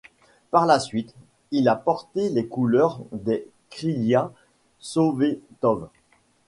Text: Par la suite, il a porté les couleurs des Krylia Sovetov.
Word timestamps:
Par 0.49 0.65
la 0.65 0.79
suite, 0.79 1.13
il 1.51 1.69
a 1.69 1.75
porté 1.75 2.29
les 2.29 2.47
couleurs 2.47 3.03
des 3.11 3.47
Krylia 3.69 4.31
Sovetov. 4.79 5.89